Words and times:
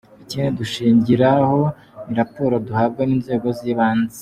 Ikindi 0.23 0.49
dushingiraho 0.59 1.61
ni 2.05 2.13
raporo 2.19 2.55
duhabwa 2.67 3.01
n’inzego 3.05 3.47
z’ibanze. 3.57 4.19